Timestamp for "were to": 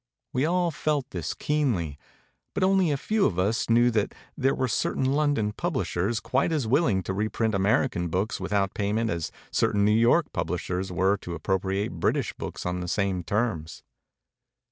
10.91-11.35